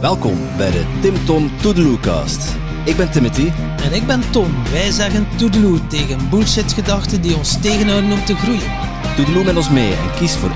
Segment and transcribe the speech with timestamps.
[0.00, 2.56] Welkom bij de Tim Tom Toedeloecast.
[2.84, 3.48] Ik ben Timothy.
[3.82, 4.64] En ik ben Tom.
[4.70, 8.70] Wij zeggen toedeloe tegen bullshit-gedachten die ons tegenhouden om te groeien.
[9.16, 10.52] Toedeloe met ons mee en kies voor 1%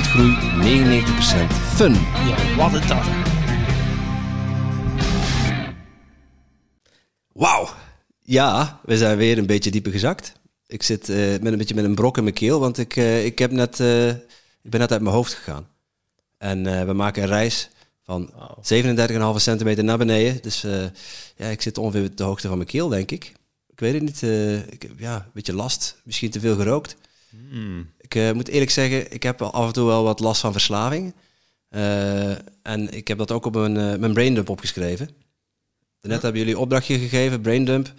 [0.00, 1.92] groei, 99% fun.
[1.92, 3.02] Ja, wat het dan.
[7.32, 7.68] Wauw.
[8.22, 10.32] Ja, we zijn weer een beetje dieper gezakt.
[10.66, 13.24] Ik zit eh, met een beetje met een brok in mijn keel, want ik, eh,
[13.24, 15.72] ik, heb net, eh, ik ben net uit mijn hoofd gegaan.
[16.44, 17.70] En eh, we maken een reis
[18.04, 18.30] van
[18.62, 20.42] 37,5 centimeter naar beneden.
[20.42, 20.84] Dus eh,
[21.36, 23.32] ja, ik zit ongeveer op de hoogte van mijn keel, denk ik.
[23.68, 24.22] Ik weet het niet.
[24.22, 26.00] eh, ik heb ja, een beetje last.
[26.04, 26.96] Misschien te veel gerookt.
[28.00, 31.14] Ik eh, moet eerlijk zeggen, ik heb af en toe wel wat last van verslaving.
[31.68, 32.30] Eh,
[32.62, 35.08] en ik heb dat ook op mijn, eh, mijn braindump opgeschreven.
[36.00, 37.92] Net hebben jullie een opdrachtje gegeven, braindump.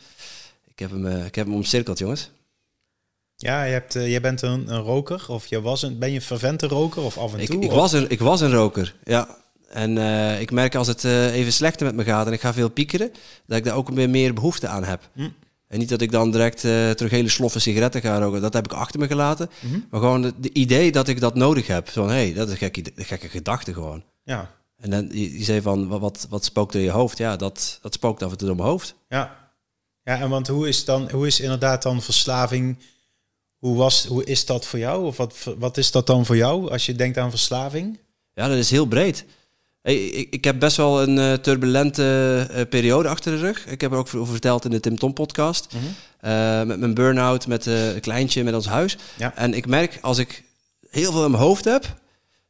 [0.67, 2.29] Ik heb hem, ik heb hem omcirkeld, jongens.
[3.35, 6.21] Ja, je hebt, jij bent een, een roker, of je was een, ben je een
[6.21, 7.61] fervente roker, of af en Ik, toe?
[7.63, 9.37] ik, of- was een, ik was een roker, ja.
[9.69, 12.53] En eh, ik merk als het eh, even slechter met me gaat en ik ga
[12.53, 13.11] veel piekeren,
[13.45, 15.09] dat ik daar ook weer meer behoefte aan heb.
[15.13, 15.29] Hm.
[15.67, 18.41] En niet dat ik dan direct eh, terug hele sloffen sigaretten ga roken.
[18.41, 19.49] Dat heb ik achter me gelaten.
[19.59, 19.79] Mhm.
[19.89, 21.89] Maar gewoon de idee dat ik dat nodig heb.
[21.89, 24.03] Van, hé, hey, dat is een gekke, gekke gedachte gewoon.
[24.23, 27.17] Ja, En dan, je, je zei van, wat, wat, wat spookt er in je hoofd?
[27.17, 28.95] Ja, dat, dat spookt af en toe door mijn hoofd.
[29.09, 29.43] ja.
[30.03, 32.77] Ja, en want hoe is, dan, hoe is inderdaad dan verslaving,
[33.57, 35.05] hoe, was, hoe is dat voor jou?
[35.05, 37.99] Of wat, wat is dat dan voor jou als je denkt aan verslaving?
[38.33, 39.25] Ja, dat is heel breed.
[39.85, 43.65] Hey, ik, ik heb best wel een eh, turbulente eh, periode achter de rug.
[43.67, 45.73] Ik heb er ook over verteld in de Tim Tom podcast.
[45.73, 45.83] Mhm.
[46.19, 48.97] Eh, met mijn burn-out, met een kleintje, met ons huis.
[49.17, 49.35] Ja.
[49.35, 50.43] En ik merk als ik
[50.89, 51.99] heel veel in mijn hoofd heb,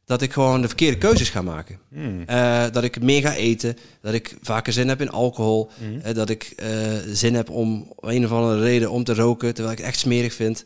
[0.04, 1.78] dat ik gewoon de verkeerde keuzes ga maken.
[1.88, 2.24] Hmm.
[2.72, 5.70] Dat ik meer ga eten, dat ik vaker zin heb in alcohol,
[6.02, 6.54] eh, dat ik
[7.12, 9.98] zin heb om om een of andere reden om te roken, terwijl ik het echt
[9.98, 10.64] smerig vind.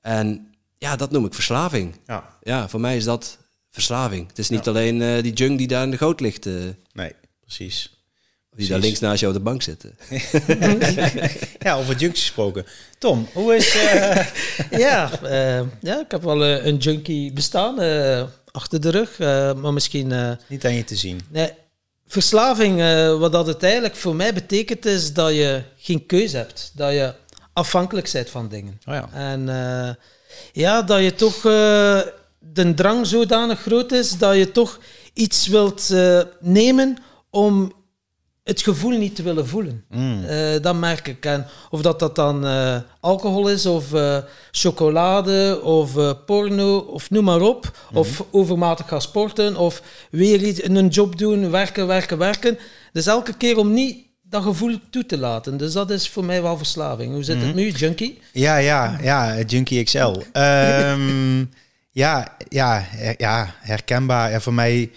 [0.00, 1.94] En ja, dat noem ik verslaving.
[2.06, 3.38] Ja, Ja, voor mij is dat
[3.70, 4.28] verslaving.
[4.28, 4.70] Het is niet Ja.
[4.70, 6.52] alleen eh, die junk die daar in de goot ligt, eh,
[6.92, 7.92] nee, precies.
[8.56, 9.84] die daar links naast jou op de bank zit.
[11.58, 12.66] Ja, over junks gesproken.
[12.98, 13.74] Tom, hoe is...
[13.74, 14.26] eh,
[14.86, 19.18] Ja, eh, ja, ik heb wel een junkie bestaan eh, achter de rug.
[19.18, 20.12] eh, maar misschien...
[20.12, 21.20] eh, niet aan je te zien.
[21.30, 21.50] nee,
[22.06, 26.72] verslaving, eh, wat dat het eigenlijk voor mij betekent, is dat je geen keuze hebt.
[26.74, 27.14] Dat je
[27.52, 28.80] afhankelijk bent van dingen.
[28.86, 29.08] Oh ja.
[29.12, 29.94] En eh,
[30.52, 32.00] ja, dat je toch eh,
[32.38, 34.78] de drang zodanig groot is dat je toch
[35.12, 36.96] iets wilt eh, nemen
[37.30, 37.72] om
[38.44, 39.84] het gevoel niet te willen voelen.
[39.88, 40.24] Mm.
[40.24, 41.24] Eh, dat merk ik.
[41.24, 43.84] En of dat, dat dan eh, alcohol is, of
[44.50, 45.92] chocolade, of
[46.24, 47.78] porno, of noem maar op.
[47.92, 52.58] Of overmatig gaan sporten, of weer iets, een job doen, werken, werken, werken.
[52.92, 55.56] Dus elke keer om niet dat gevoel toe te laten.
[55.56, 57.12] Dus dat is voor mij wel verslaving.
[57.12, 58.18] Hoe zit het nu, junkie?
[58.32, 60.14] Ja, ja, ja, Junkie XL.
[60.32, 61.44] Ehm,
[61.98, 62.86] ja, ja,
[63.16, 64.30] ja, herkenbaar.
[64.30, 64.90] Ja, voor mij,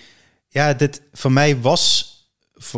[0.49, 2.09] ja, dit, voor mij was,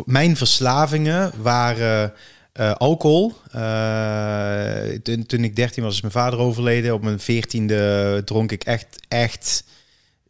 [0.04, 2.12] mijn verslavingen waren
[2.52, 3.32] eh, alcohol.
[3.50, 6.94] Eh, toen, toen ik 13 was, is mijn vader overleden.
[6.94, 9.64] Op mijn 14e dronk ik echt, echt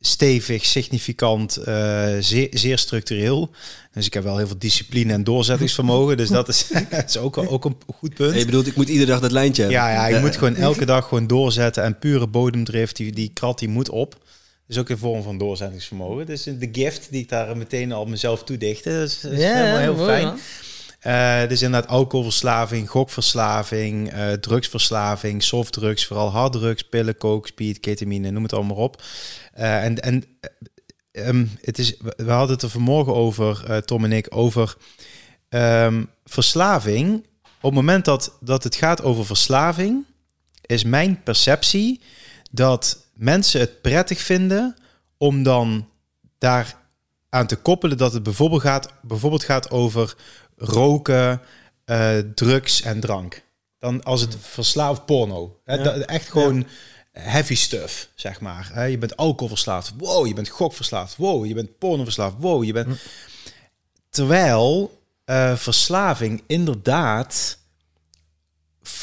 [0.06, 3.50] stevig, significant, eh, zeer, zeer structureel.
[3.92, 6.16] Dus ik heb wel heel veel discipline en doorzettingsvermogen.
[6.16, 8.38] dus dat is, dat is ook, ook een goed punt.
[8.38, 9.80] je bedoelt, ik moet iedere dag dat lijntje hebben.
[9.80, 13.58] Ja, ja, je moet gewoon elke dag gewoon doorzetten en pure bodemdrift, die, die krat
[13.58, 14.10] die moet op.
[14.10, 16.26] Dat is ook een vorm van doorzettingsvermogen.
[16.26, 19.78] Dus de gift die ik daar meteen al mezelf toedichte, dat is, dat is helemaal
[19.78, 20.26] heel mooi, fijn.
[20.26, 20.36] ja.
[21.04, 28.42] Eh, dus inderdaad alcoholverslaving, gokverslaving, eh, drugsverslaving, softdrugs, vooral harddrugs, pillen, coke, speed, ketamine, noem
[28.42, 29.02] het allemaal op.
[29.52, 34.12] Eh, en en eh, ehm, het is, we hadden het er vanmorgen over, Tom en
[34.12, 34.76] ik, over
[35.48, 37.26] ehm, verslaving.
[37.42, 40.04] Op het moment dat, dat het gaat over verslaving,
[40.60, 42.00] is mijn perceptie
[42.52, 44.76] dat mensen het prettig vinden
[45.16, 45.88] om dan
[46.38, 46.76] daar
[47.34, 50.14] aan te koppelen dat het bijvoorbeeld gaat, bijvoorbeeld gaat over
[50.56, 51.40] roken,
[51.84, 53.42] eh, drugs en drank.
[53.78, 55.60] Dan als het verslaafd porno.
[55.64, 55.82] Hè, Ja.
[55.82, 56.66] dat- echt gewoon
[57.12, 58.70] heavy stuff, zeg maar.
[58.72, 59.92] Hè, je bent alcoholverslaafd.
[59.98, 61.16] Wow, je bent gokverslaafd.
[61.16, 62.34] Wow, je bent pornoverslaafd.
[62.38, 63.00] Wow, je bent...
[64.10, 67.58] Terwijl eh, verslaving inderdaad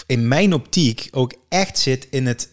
[0.06, 2.50] in mijn optiek ook echt zit in het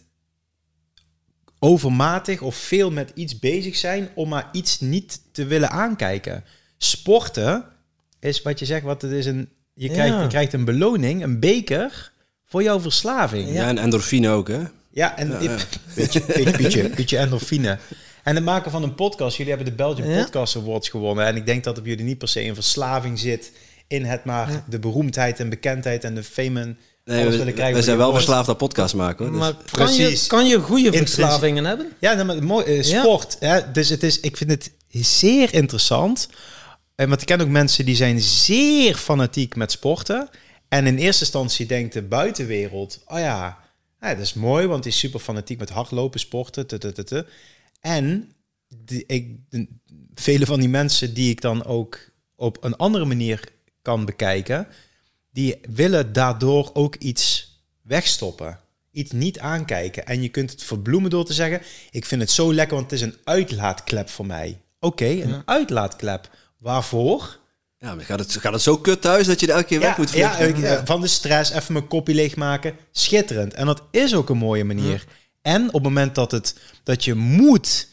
[1.59, 6.45] overmatig of veel met iets bezig zijn om maar iets niet te willen aankijken.
[6.79, 7.65] Sporten
[8.20, 9.93] is wat je zegt, wat het is een je Ja.
[9.93, 12.12] krijgt, je krijgt een beloning, een beker
[12.44, 13.53] voor jouw verslaving.
[13.53, 14.61] Ja, en endorfine ook, hè?
[14.91, 15.56] Ja, en Ja, ja.
[15.94, 17.79] Beetje, beetje, beetje, beetje endorfine.
[18.23, 19.37] En het maken van een podcast.
[19.37, 20.23] Jullie hebben de Belgian Ja.
[20.23, 21.26] Podcast Awards gewonnen.
[21.26, 23.53] En ik denk dat op jullie niet per se een verslaving zit
[23.87, 27.26] in het maar de beroemdheid en bekendheid en de fame Nee,
[27.75, 29.32] we, zijn wel verslaafd aan podcast maken, hoor.
[29.32, 31.93] Dus- Maar kan je, kan je goede verslavingen hebben?
[31.99, 33.00] Ja, nou, maar mooi, eh, Ja.
[33.00, 33.37] sport.
[33.41, 33.71] Hè?
[33.73, 36.29] Dus het is, ik vind het zeer interessant
[36.99, 40.29] En want ik ken ook mensen die zijn zeer fanatiek met sporten.
[40.69, 43.59] En in eerste instantie denkt de buitenwereld, oh ja,
[44.00, 46.67] ja dat is mooi, want die is super fanatiek met hardlopen, sporten.
[47.81, 48.33] En
[48.85, 49.37] die, ik,
[50.15, 53.41] vele van die mensen die ik dan ook op een andere manier
[53.83, 54.67] kan bekijken,
[55.33, 58.59] die willen daardoor ook iets wegstoppen.
[58.91, 60.06] Iets niet aankijken.
[60.06, 61.61] En je kunt het verbloemen door te zeggen:
[61.91, 64.61] Ik vind het zo lekker, want het is een uitlaatklep voor mij.
[64.81, 65.43] Oké, een Ja.
[65.45, 66.31] uitlaatklep.
[66.59, 67.39] Waarvoor?
[67.79, 69.97] Ja, maar gaat het, gaat het zo kut thuis dat je er elke keer weg
[69.97, 70.57] moet ja, vluchten?
[70.65, 72.77] ik- eh, van de stress even mijn kopje leegmaken.
[72.93, 73.55] Schitterend.
[73.55, 75.05] En dat is ook een mooie manier.
[75.43, 77.89] En op het moment dat, het, dat je moet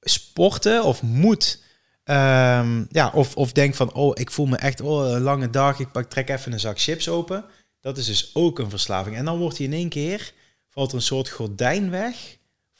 [0.00, 1.62] sporten of moet...
[2.04, 5.78] ehm, ja, of, of denk van, oh, ik voel me echt oh, een lange dag.
[5.78, 7.44] Ik pak, trek even een zak chips open.
[7.80, 9.16] Dat is dus ook een verslaving.
[9.16, 10.32] En dan wordt hij in één keer,
[10.68, 12.16] valt er een soort gordijn weg...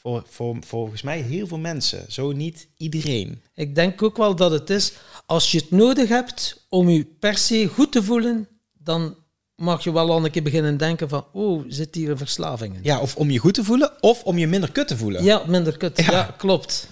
[0.03, 2.05] Voor, voor volgens mij heel veel mensen.
[2.07, 3.41] Zo niet iedereen.
[3.55, 4.93] Ik denk ook wel dat het is,
[5.25, 9.15] als je het nodig hebt om je per se goed te voelen, dan
[9.55, 12.79] mag je wel al een keer beginnen denken van, oh, zit hier een verslaving in?
[12.83, 15.23] Ja, of om je goed te voelen, of om je minder kut te voelen.
[15.23, 15.97] Ja, minder kut.
[15.97, 16.11] Ja.
[16.11, 16.87] Ja, klopt.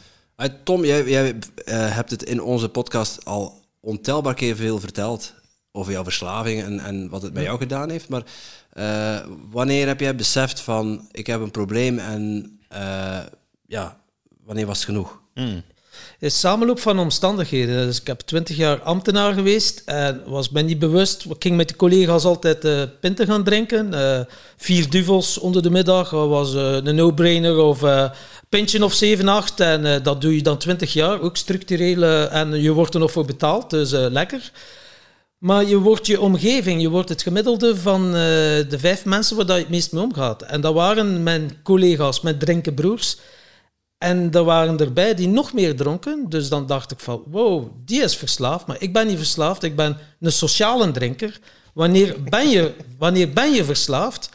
[0.64, 1.36] Tom, jij, jij
[1.66, 5.34] eh, hebt het in onze podcast al ontelbaar keer veel verteld
[5.72, 8.10] over jouw verslaving en, en wat het met jou gedaan heeft.
[8.10, 8.24] Maar
[8.70, 12.56] eh, wanneer heb jij beseft van ik heb een probleem en
[13.68, 13.98] ja,
[14.46, 15.20] wanneer was het genoeg?
[15.34, 15.64] Mm.
[16.20, 17.86] is samenloop van omstandigheden.
[17.88, 21.26] Dus ik heb twintig jaar ambtenaar geweest en was me niet bewust.
[21.26, 23.94] Ik ging met de collega's altijd eh pinten gaan drinken.
[23.94, 24.20] Eh,
[24.58, 28.12] vier duvels onder de middag dat was eh, een no-brainer of eh
[28.52, 29.60] pintje of 7, 8.
[29.60, 32.04] En eh, dat doe je dan twintig jaar, ook structureel.
[32.04, 34.52] eh, en je wordt er nog voor betaald, dus eh, lekker.
[35.42, 38.12] Maar je wordt je omgeving, je wordt het gemiddelde van eh,
[38.70, 40.42] de vijf mensen waar dat je het meest mee omgaat.
[40.42, 43.18] En dat waren mijn collega's, mijn drinkenbroers.
[43.98, 46.30] En er waren erbij die nog meer dronken.
[46.30, 48.66] Dus dan dacht ik van, wow, die is verslaafd.
[48.66, 51.40] Maar ik ben niet verslaafd, ik ben een sociale drinker.
[51.74, 54.30] Wanneer ben je, wanneer ben je verslaafd?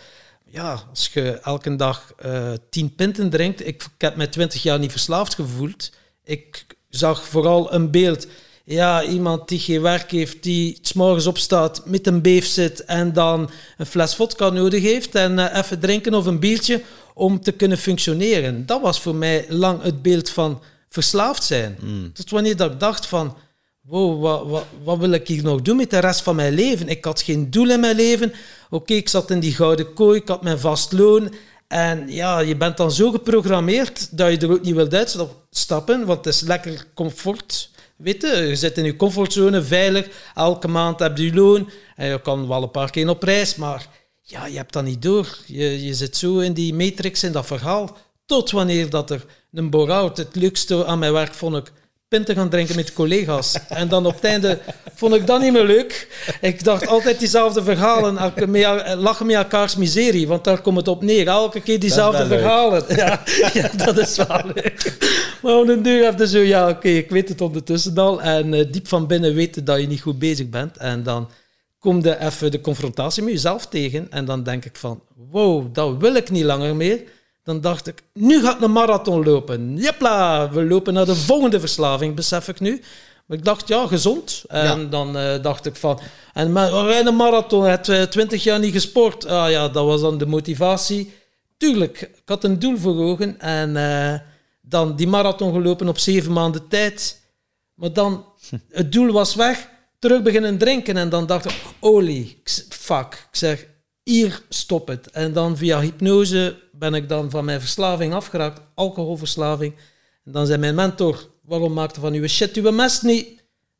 [0.44, 3.60] Ja, als je elke dag eh, tien pinten drinkt.
[3.60, 5.92] Ik, ik heb mij twintig jaar niet verslaafd gevoeld.
[6.24, 8.26] Ik zag vooral een beeld.
[8.68, 13.12] Ja, iemand die geen werk heeft, die s morgens opstaat, met een beef zit en
[13.12, 16.82] dan een fles vodka nodig heeft en eh, even drinken of een biertje
[17.14, 18.66] om te kunnen functioneren.
[18.66, 21.78] Dat was voor mij lang het beeld van verslaafd zijn.
[22.12, 23.36] Tot wanneer dat ik dacht van,
[23.80, 26.88] wow, wat, wat, wat wil ik hier nog doen met de rest van mijn leven?
[26.88, 28.32] Ik had geen doel in mijn leven.
[28.70, 31.34] Oké, ik zat in die gouden kooi, ik had mijn vast loon.
[31.68, 36.24] En ja, je bent dan zo geprogrammeerd dat je er ook niet wilt uitstappen, want
[36.24, 37.74] het is lekker comfort.
[37.96, 40.08] Weet je, je zit in je comfortzone, veilig.
[40.34, 41.70] Elke maand heb je loon.
[41.96, 43.88] En je kan wel een paar keer op reis, maar
[44.22, 45.38] ja, je hebt dat niet door.
[45.46, 47.96] Je, je zit zo in die matrix, in dat verhaal.
[48.26, 51.72] Tot wanneer dat er een bore-out, het leukste aan mijn werk vond ik
[52.08, 53.58] pinten gaan drinken met collega's.
[53.68, 54.58] En dan op het einde
[54.94, 56.08] vond ik dat niet meer leuk.
[56.40, 58.14] Ik dacht altijd diezelfde verhalen,
[58.98, 61.26] lachen met elkaars miserie, want daar komt het op neer.
[61.26, 62.84] Elke keer diezelfde verhalen.
[62.96, 63.22] Ja,
[63.52, 64.96] ja, dat is wel leuk.
[65.42, 68.22] Maar op een duur heb je zo, ja, oké, ik weet het ondertussen al.
[68.22, 70.76] En eh, diep van binnen weten dat je niet goed bezig bent.
[70.76, 71.30] En dan
[71.78, 74.10] kom je even de confrontatie met jezelf tegen.
[74.10, 77.02] En dan denk ik van, wow, dat wil ik niet langer meer.
[77.46, 79.76] Dan dacht ik, nu gaat een marathon lopen.
[79.76, 82.82] Jepla, we lopen naar de volgende verslaving, besef ik nu.
[83.26, 84.44] Maar ik dacht, ja, gezond.
[84.48, 84.84] En Ja.
[84.84, 86.00] dan eh, dacht ik van,
[86.32, 89.26] en maar, een marathon, je hebt eh, twintig jaar niet gesport.
[89.26, 91.12] Ah ja, dat was dan de motivatie.
[91.56, 93.40] Tuurlijk, ik had een doel voor ogen.
[93.40, 94.18] En eh,
[94.60, 97.20] dan die marathon gelopen op zeven maanden tijd.
[97.74, 98.24] Maar dan,
[98.70, 99.68] het doel was weg,
[99.98, 100.96] terug beginnen drinken.
[100.96, 103.26] En dan dacht ik, olie, z- fuck.
[103.30, 103.66] Ik zeg,
[104.02, 105.10] hier, stop het.
[105.10, 109.74] En dan via hypnose ben ik dan van mijn verslaving afgeraakt, alcoholverslaving.
[110.24, 113.28] En dan zei mijn mentor, waarom maakte van uw shit uw mest niet?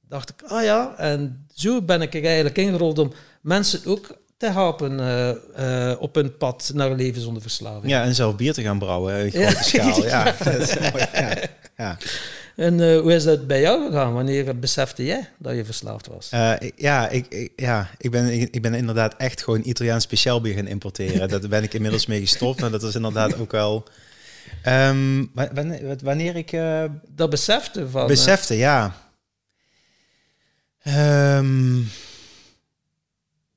[0.08, 0.94] Dacht ik, ah ja.
[0.96, 3.12] En zo ben ik er eigenlijk ingerold om
[3.42, 7.92] mensen ook te helpen eh, eh, op hun pad naar een leven zonder verslaving.
[7.92, 9.50] Ja, en zelf bier te gaan brouwen in Ja.
[9.50, 10.02] grote schaal.
[10.04, 10.34] Ja.
[11.76, 11.96] Ja.
[12.56, 14.12] En eh, hoe is dat bij jou gegaan?
[14.12, 16.28] Wanneer besefte jij dat je verslaafd was?
[16.30, 20.40] Eh, ja, ik, ik- ja ik, ben, ik, ik ben inderdaad echt gewoon Italiaans speciaal
[20.40, 21.28] bier gaan importeren.
[21.28, 22.60] Daar ben ik inmiddels mee gestopt.
[22.60, 23.84] Maar dat is inderdaad ook wel...
[24.62, 28.06] Ehm, wa- wanneer, wanneer ik eh, Dat besefte van...
[28.06, 29.04] besefte, ja.
[30.82, 31.74] Ehm,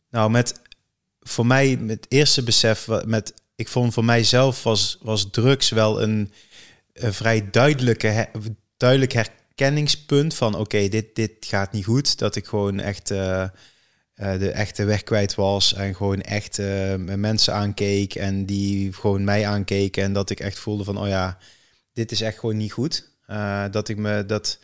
[0.09, 0.61] nou, met
[1.21, 6.31] voor mij, het eerste besef, met, ik vond voor mijzelf was, was drugs wel een,
[6.93, 8.27] een vrij duidelijke,
[8.79, 12.17] duidelijk herkenningspunt van oké, dit, dit gaat niet goed.
[12.17, 13.49] Dat ik gewoon echt eh, eh,
[14.13, 19.47] de echte weg kwijt was en gewoon echt eh, mensen aankeek en die gewoon mij
[19.47, 21.37] aankeken en dat ik echt voelde van oh ja,
[21.93, 23.07] dit is echt gewoon niet goed.
[23.71, 24.59] Dat ik me dat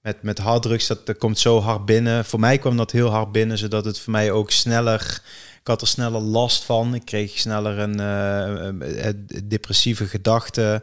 [0.00, 2.24] met, met harddrugs, dat, dat komt zo hard binnen.
[2.24, 5.22] Voor mij kwam dat heel hard binnen, zodat het voor mij ook sneller...
[5.60, 6.94] Ik had er sneller last van.
[6.94, 9.08] Ik kreeg sneller een uh,
[9.44, 10.82] depressieve gedachten.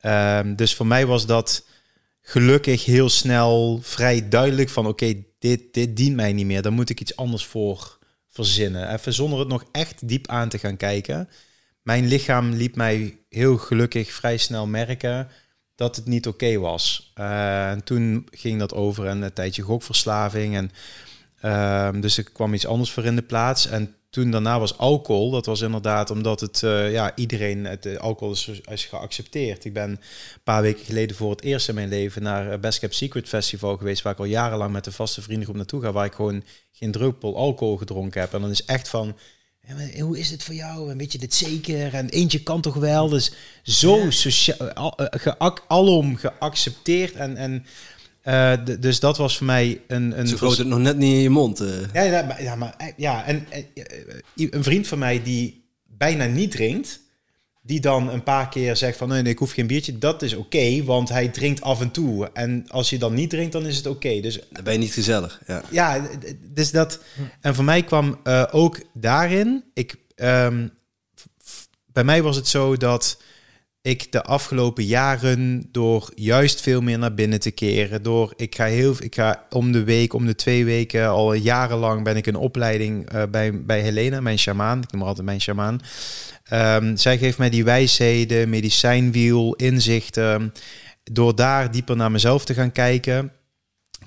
[0.00, 1.64] Ehm, dus voor mij was dat
[2.26, 4.86] gelukkig heel snel vrij duidelijk van...
[4.86, 6.62] oké, dit, dit dient mij niet meer.
[6.62, 8.92] Daar moet ik iets anders voor verzinnen.
[8.92, 11.28] Even zonder het nog echt diep aan te gaan kijken.
[11.82, 15.28] Mijn lichaam liet mij heel gelukkig vrij snel merken
[15.74, 17.12] dat het niet oké was.
[17.18, 20.56] Uh, en toen ging dat over een tijdje gokverslaving.
[20.56, 20.70] En,
[21.42, 23.66] uh, dus er kwam iets anders voor in de plaats.
[23.66, 25.30] En toen daarna was alcohol.
[25.30, 29.64] Dat was inderdaad omdat het, uh, ja, iedereen, het uh, alcohol is, is, geaccepteerd.
[29.64, 29.98] Ik ben een
[30.44, 34.02] paar weken geleden voor het eerst in mijn leven naar Best Kept Secret Festival geweest,
[34.02, 37.36] waar ik al jarenlang met een vaste vriendengroep naartoe ga, waar ik gewoon geen druppel
[37.36, 38.34] alcohol gedronken heb.
[38.34, 39.16] En dan is echt van,
[39.98, 40.90] hoe is het voor jou?
[40.90, 41.94] Een beetje dit zeker?
[41.94, 43.08] En eentje kan toch wel?
[43.08, 44.72] Dus zo sociaal,
[45.38, 47.12] al, alom geaccepteerd.
[47.12, 47.66] En, en
[48.24, 50.18] uh, dus dat was voor mij een...
[50.18, 51.60] een Zo groot het nog net niet in je mond.
[51.60, 51.68] Uh.
[51.92, 53.46] Ja, ja, maar, ja, maar, ja en
[54.34, 57.00] een vriend van mij die bijna niet drinkt,
[57.62, 60.34] die dan een paar keer zegt van nee, nee ik hoef geen biertje, dat is
[60.34, 62.30] oké, okay, want hij drinkt af en toe.
[62.32, 64.06] En als je dan niet drinkt, dan is het oké.
[64.06, 64.20] Okay.
[64.20, 65.40] Dus dan ben je niet gezellig.
[65.46, 66.08] Ja, ja
[66.52, 67.00] dus dat.
[67.40, 69.64] En voor mij kwam uh, ook daarin.
[69.74, 70.70] Ik, um,
[71.92, 73.20] bij mij was het zo dat
[73.84, 78.64] ik de afgelopen jaren door juist veel meer naar binnen te keren, door ik ga
[78.64, 82.36] heel, ik ga om de week, om de twee weken, al jarenlang ben ik een
[82.36, 84.82] opleiding uh, bij bij Helena, mijn shamaan.
[84.82, 85.80] Ik noem haar altijd mijn shamaan.
[86.52, 90.52] Um, zij geeft mij die wijsheden, medicijnwiel, inzichten.
[91.02, 93.32] Door daar dieper naar mezelf te gaan kijken,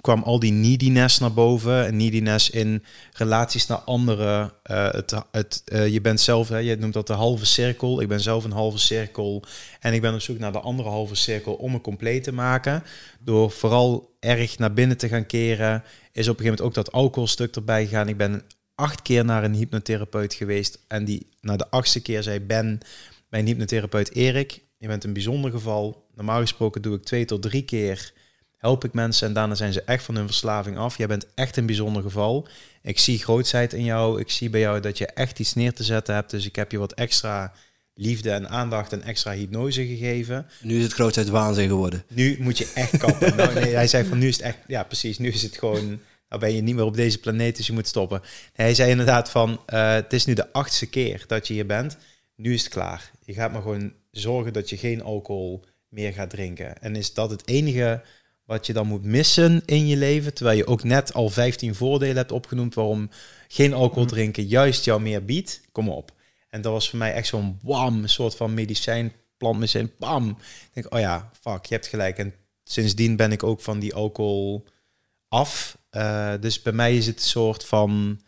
[0.07, 1.85] kwam al die neediness naar boven.
[1.85, 2.83] En neediness in
[3.13, 4.51] relaties naar anderen.
[4.71, 8.01] Uh, het, het, uh, je bent zelf, hè, je noemt dat de halve cirkel.
[8.01, 9.43] Ik ben zelf een halve cirkel.
[9.79, 12.83] En ik ben op zoek naar de andere halve cirkel om me compleet te maken.
[13.19, 15.83] Door vooral erg naar binnen te gaan keren.
[16.11, 18.07] Is op een gegeven moment ook dat alcoholstuk erbij gegaan.
[18.07, 18.41] Ik ben
[18.75, 20.79] acht keer naar een hypnotherapeut geweest.
[20.87, 22.79] En die na de achtste keer zei Ben,
[23.29, 26.05] mijn hypnotherapeut Erik, je bent een bijzonder geval.
[26.15, 28.13] Normaal gesproken doe ik twee tot drie keer,
[28.57, 30.97] help ik mensen en daarna zijn ze echt van hun verslaving af.
[30.97, 32.47] Jij bent echt een bijzonder geval.
[32.81, 34.19] Ik zie grootheid in jou.
[34.19, 36.31] Ik zie bij jou dat je echt iets neer te zetten hebt.
[36.31, 37.53] Dus ik heb je wat extra
[37.93, 40.47] liefde en aandacht en extra hypnose gegeven.
[40.61, 42.03] Nu is het grootheid waanzin geworden.
[42.07, 43.35] Nu moet je echt kappen.
[43.35, 45.99] nou, nee, hij zei van nu is het echt, ja precies, nu is het gewoon
[46.29, 48.21] nou ben je niet meer op deze planeet, dus je moet stoppen.
[48.53, 51.97] Hij zei inderdaad van, uh, het is nu de achtste keer dat je hier bent.
[52.35, 53.11] Nu is het klaar.
[53.25, 56.81] Je gaat maar gewoon zorgen dat je geen alcohol meer gaat drinken.
[56.81, 58.01] En is dat het enige
[58.47, 62.15] wat je dan moet missen in je leven, terwijl je ook net al 15 voordelen
[62.15, 63.09] hebt opgenoemd waarom
[63.47, 64.13] geen alcohol mhm.
[64.13, 65.61] drinken juist jou meer biedt?
[65.71, 66.11] Kom op.
[66.49, 70.29] En dat was voor mij echt zo'n wam, een soort van medicijn, plantmedicijn, bam.
[70.29, 72.17] Ik denk, oh ja, fuck, je hebt gelijk.
[72.17, 74.65] En sindsdien ben ik ook van die alcohol
[75.27, 75.77] af.
[75.91, 78.21] Uh, dus bij mij is het een soort van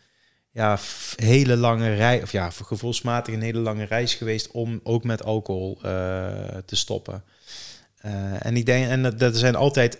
[0.50, 0.78] ja,
[1.16, 5.76] hele lange reis, of ja, gevoelsmatig een hele lange reis geweest om ook met alcohol
[5.76, 5.82] uh,
[6.64, 7.24] te stoppen.
[8.04, 9.98] Uh, en ik denk, en dat, dat zijn altijd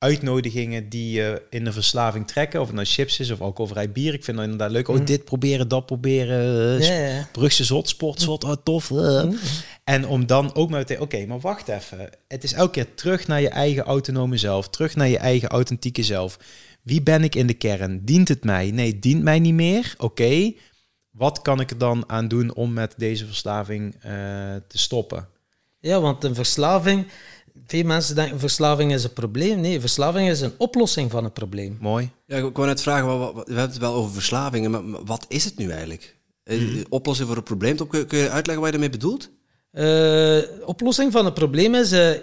[0.00, 2.60] uitnodigingen die je in de verslaving trekken.
[2.60, 4.14] Of het nou chips is of alcoholvrij bier.
[4.14, 4.88] Ik vind dat inderdaad leuk.
[4.88, 5.04] Oh, mm.
[5.04, 6.80] dit proberen, dat proberen.
[6.80, 7.24] Uh, yeah.
[7.32, 8.90] Brugse zot, sportzot, oh, tof.
[8.90, 9.24] Uh.
[9.24, 9.38] Mm.
[9.84, 12.10] En om dan ook maar te oké, maar wacht even.
[12.28, 14.68] Het is elke keer terug naar je eigen autonome zelf.
[14.68, 16.38] Terug naar je eigen authentieke zelf.
[16.82, 18.04] Wie ben ik in de kern?
[18.04, 18.70] Dient het mij?
[18.70, 19.94] Nee, dient mij niet meer.
[19.98, 20.52] Oké.
[21.10, 24.00] Wat kan ik er dan aan doen om met deze verslaving uh,
[24.68, 25.28] te stoppen?
[25.80, 27.06] Ja, want een verslaving
[27.66, 29.60] veel mensen denken verslaving is een probleem.
[29.60, 31.76] Nee, verslaving is een oplossing van een probleem.
[31.80, 32.10] Mooi.
[32.26, 35.56] Ja, ik wou net vragen, we hebben het wel over verslavingen, maar wat is het
[35.56, 36.18] nu eigenlijk?
[36.44, 36.84] Mm.
[36.88, 39.30] Oplossing voor een probleem, kun je uitleggen wat je ermee bedoelt?
[39.72, 42.18] Uh, oplossing van een probleem is uh, uh,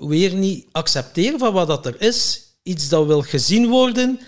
[0.00, 2.42] weer niet accepteren van wat dat er is.
[2.62, 4.20] Iets dat wil gezien worden,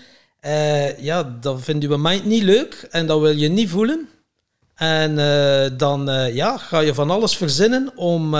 [0.97, 4.09] ja, dat vindt uw mind niet leuk en dat wil je niet voelen.
[4.75, 5.15] En
[5.77, 8.35] dan ja, ga je van alles verzinnen om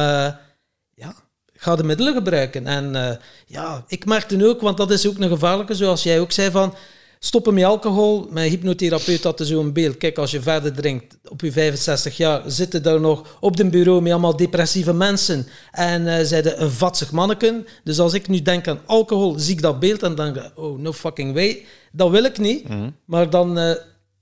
[1.64, 2.68] ga de middelen gebruiken.
[2.68, 3.10] En uh,
[3.46, 6.74] ja, ik merkte ook, want dat is ook een gevaarlijke, zoals jij ook zei, van
[7.20, 8.28] stoppen met alcohol.
[8.30, 9.98] Mijn hypnotherapeut had zo'n beeld.
[9.98, 14.02] Kijk, als je verder drinkt, op je 65 jaar, zitten daar nog op de bureau
[14.02, 15.48] met allemaal depressieve mensen.
[15.72, 17.68] En uh, zeiden een vatsig manneken.
[17.84, 20.94] Dus als ik nu denk aan alcohol, zie ik dat beeld en denk oh, no
[20.94, 21.66] fucking way.
[21.92, 22.68] Dat wil ik niet.
[22.68, 22.90] Mhm.
[23.06, 23.60] Maar dan...
[23.60, 23.72] Uh,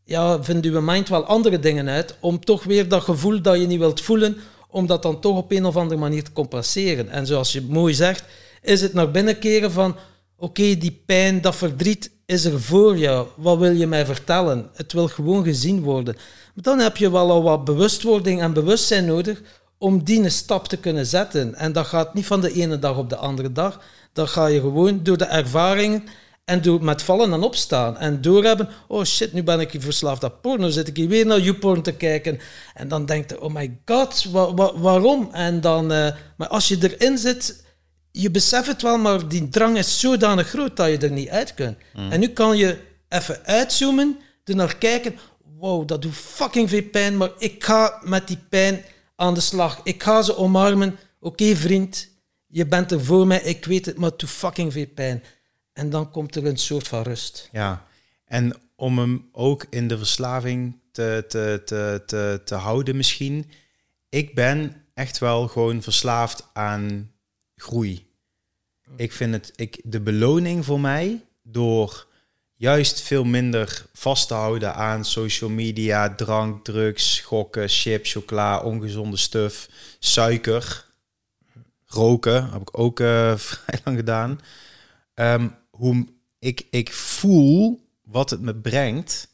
[0.06, 3.68] ja, vindt uw mind wel andere dingen uit om toch weer dat gevoel dat je
[3.68, 4.38] niet wilt voelen,
[4.72, 7.10] om dat dan toch op een of andere manier te compenseren.
[7.10, 8.24] En zoals je mooi zegt,
[8.62, 9.96] is het naar binnen keren van
[10.38, 13.28] oké, die pijn, dat verdriet is er voor jou.
[13.36, 14.70] Wat wil je mij vertellen?
[14.74, 16.16] Het wil gewoon gezien worden.
[16.54, 19.42] Maar dan heb je wel al wat bewustwording en bewustzijn nodig
[19.78, 21.56] om die een stap te kunnen zetten.
[21.56, 23.82] En dat gaat niet van de ene dag op de andere dag.
[24.14, 26.10] dan ga je gewoon door de ervaring
[26.52, 27.98] en door met vallen en opstaan.
[27.98, 30.70] En doorhebben, oh shit, nu ben ik hier verslaafd aan porno.
[30.70, 32.40] Zit ik hier weer naar YouPorn te kijken.
[32.74, 35.30] En dan denk je, oh my god, wa- wa- waarom?
[35.32, 37.64] En dan, eh, maar als je erin zit,
[38.12, 41.54] je beseft het wel, maar die drang is zodanig groot dat je er niet uit
[41.54, 41.78] kunt.
[42.10, 42.78] En nu kan je
[43.10, 45.16] even uitzoomen, er naar kijken.
[45.58, 48.84] Wow, dat doet fucking veel pijn, maar ik ga met die pijn
[49.16, 49.80] aan de slag.
[49.84, 50.98] Ik ga ze omarmen.
[51.20, 52.08] Oké, vriend,
[52.48, 55.24] je bent er voor mij, ik weet het, maar het doet fucking veel pijn.
[55.74, 57.50] En dan komt er een soort van rust.
[57.52, 57.86] Ja,
[58.26, 63.52] en om hem ook in de verslaving te, te, te, te, te houden misschien.
[64.10, 67.12] Ik ben echt wel gewoon verslaafd aan
[67.56, 68.10] groei.
[68.96, 72.08] Ik vind het, ik, de beloning voor mij door
[72.56, 79.18] juist veel minder vast te houden aan social media, drank, drugs, gokken, chips, chocola, ongezonde
[79.18, 80.86] stuf, suiker,
[81.86, 84.40] roken, heb ik ook eh, vrij lang gedaan.
[85.14, 85.48] Ehm,
[86.40, 89.28] ik, ik voel wat het me brengt.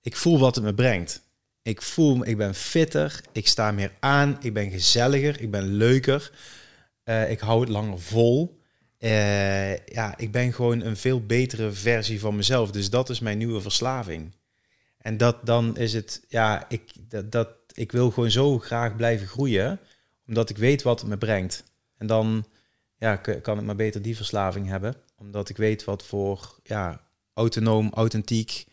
[0.00, 1.22] Ik voel wat het me brengt.
[1.62, 6.32] Ik voel, ik ben fitter, ik sta meer aan, ik ben gezelliger, ik ben leuker.
[7.02, 8.60] Eh, ik hou het langer vol.
[8.98, 12.70] Eh, ja, ik ben gewoon een veel betere versie van mezelf.
[12.70, 14.34] Dus dat is mijn nieuwe verslaving.
[14.98, 19.26] En dat dan is het, ja, ik, dat, dat, ik wil gewoon zo graag blijven
[19.26, 19.80] groeien,
[20.26, 21.64] omdat ik weet wat het me brengt.
[21.98, 22.46] En dan
[22.98, 27.00] ja, kan ik maar beter die verslaving hebben, omdat ik weet wat voor ja,
[27.34, 28.64] autonoom, authentiek,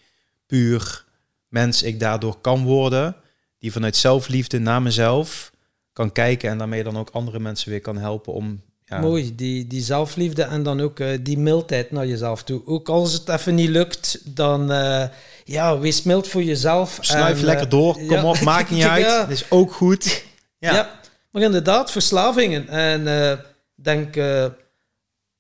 [0.46, 1.06] puur
[1.48, 3.16] mens ik daardoor kan worden,
[3.58, 5.52] die vanuit zelfliefde naar mezelf
[5.94, 9.68] kan kijken en daarmee dan ook andere mensen weer kan helpen om ja, Mooi, die,
[9.68, 12.62] die zelfliefde en dan ook eh, die mildheid naar jezelf toe.
[12.66, 15.08] Ook als het even niet lukt, dan eh,
[15.44, 16.98] ja, wees mild voor jezelf.
[17.02, 18.30] Snuif En, lekker eh, door, kom ja.
[18.30, 19.06] op, maakt niet uit.
[19.06, 20.24] Dat is ook goed.
[20.58, 20.74] Ja.
[20.74, 21.00] Ja.
[21.32, 22.68] maar inderdaad, verslavingen.
[22.68, 23.38] En eh,
[23.76, 24.16] denk,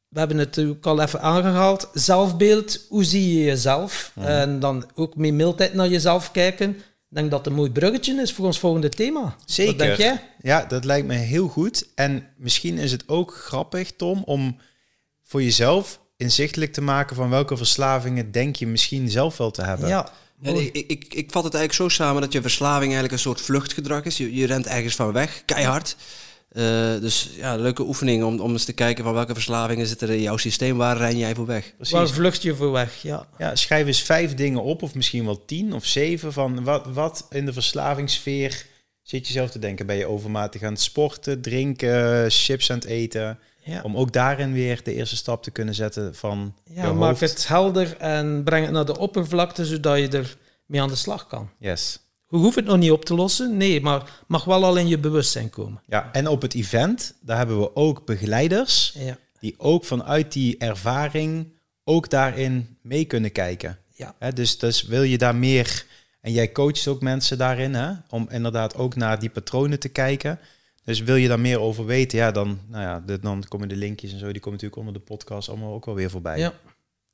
[0.09, 1.89] we hebben het ook al even aangehaald.
[1.93, 4.11] Zelfbeeld, hoe zie je jezelf?
[4.15, 4.27] Mhm.
[4.27, 6.69] En dan ook met mildheid naar jezelf kijken.
[7.09, 9.35] Ik denk dat het een mooi bruggetje is voor ons volgende thema.
[9.45, 9.77] Zeker.
[9.77, 10.23] Wat denk jij?
[10.41, 11.87] Ja, dat lijkt me heel goed.
[11.95, 14.57] En misschien is het ook grappig, Tom, om
[15.23, 19.87] voor jezelf inzichtelijk te maken van welke verslavingen denk je misschien zelf wel te hebben.
[19.87, 23.41] Ja, ik, ik, ik vat het eigenlijk zo samen dat je verslaving eigenlijk een soort
[23.41, 24.17] vluchtgedrag is.
[24.17, 25.95] Je, je rent ergens van weg, keihard.
[26.49, 30.13] Eh, dus ja, leuke oefening om, om eens te kijken van welke verslavingen zitten er
[30.13, 30.77] in jouw systeem.
[30.77, 31.73] Waar ren jij voor weg?
[31.75, 31.93] Precies.
[31.93, 33.01] Waar vlucht je voor weg?
[33.01, 33.27] Ja.
[33.37, 37.27] Ja, schrijf eens vijf dingen op, of misschien wel tien of zeven, van wat, wat
[37.29, 38.65] in de verslavingssfeer
[39.01, 39.85] zit je zelf te denken.
[39.85, 43.39] Ben je overmatig aan het sporten, drinken, chips aan het eten?
[43.63, 43.81] Ja.
[43.81, 47.97] Om ook daarin weer de eerste stap te kunnen zetten van Ja, maak het helder
[47.97, 51.49] en breng het naar de oppervlakte, zodat je er mee aan de slag kan.
[51.57, 51.99] Yes.
[52.29, 54.97] Je hoeft het nog niet op te lossen, nee, maar mag wel al in je
[54.97, 55.81] bewustzijn komen.
[55.87, 60.57] Ja, en op het event, daar hebben we ook begeleiders Ja, die ook vanuit die
[60.57, 61.47] ervaring
[61.83, 63.77] ook daarin mee kunnen kijken.
[63.93, 64.15] ja.
[64.19, 65.85] Hè, dus, dus wil je daar meer,
[66.21, 70.39] en jij coacht ook mensen daarin, hè, om inderdaad ook naar die patronen te kijken.
[70.83, 73.75] Dus wil je daar meer over weten, ja, dan, nou ja, de- dan komen de
[73.75, 76.37] linkjes en zo, die komen natuurlijk onder de podcast allemaal ook wel weer voorbij.
[76.37, 76.53] ja.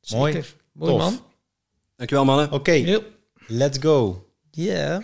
[0.10, 0.32] Mooi.
[0.34, 0.56] Zeker.
[0.72, 1.02] Mooi Tof.
[1.02, 1.20] man.
[1.96, 2.52] Dankjewel mannen.
[2.52, 3.02] Oké,
[3.48, 4.26] let's go.
[4.52, 5.04] Yeah.